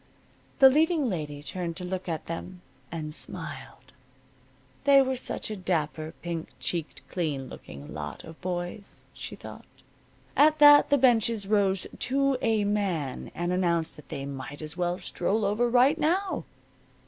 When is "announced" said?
13.53-13.95